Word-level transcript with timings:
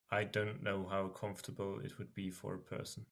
I 0.09 0.23
don’t 0.23 0.63
know 0.63 0.87
how 0.89 1.09
comfortable 1.09 1.79
it 1.79 1.99
would 1.99 2.15
be 2.15 2.31
for 2.31 2.55
a 2.55 2.59
person. 2.59 2.99